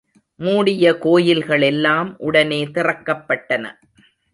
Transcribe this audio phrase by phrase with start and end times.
[0.39, 3.65] மூடிய கோயில்களெல்லாம் உடனே திறக்கப்பட்டன.